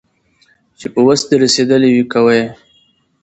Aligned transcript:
چي 0.79 0.87
په 0.93 0.99
وس 1.07 1.21
دي 1.29 1.35
رسېدلي 1.43 1.89
وي 1.91 2.03
كوه 2.13 2.33
يې 2.39 2.45